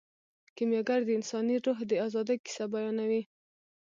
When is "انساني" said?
1.17-1.55